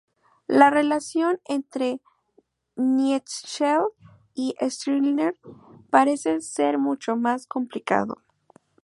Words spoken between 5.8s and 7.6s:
parece ser mucho más